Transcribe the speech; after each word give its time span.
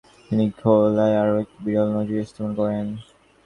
তিনি 0.27 0.45
খেলায় 0.59 1.15
আরও 1.21 1.33
একটি 1.43 1.57
বিরল 1.65 1.89
নজির 1.97 2.27
স্থাপন 2.29 2.51
করেন। 2.59 2.85